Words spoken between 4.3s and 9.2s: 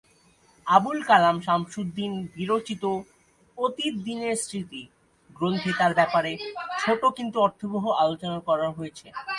স্মৃতি" গ্রন্থে তাঁর ব্যাপারে ছোট কিন্তু অর্থবহ আলোচনা করা হয়েছে।